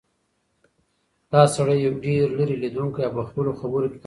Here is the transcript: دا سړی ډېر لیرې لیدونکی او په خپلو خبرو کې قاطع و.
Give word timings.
دا 1.31 1.41
سړی 1.55 1.79
ډېر 2.03 2.25
لیرې 2.37 2.55
لیدونکی 2.63 3.01
او 3.05 3.11
په 3.17 3.23
خپلو 3.29 3.51
خبرو 3.59 3.83
کې 3.85 3.89
قاطع 3.89 3.97
و. 3.97 3.99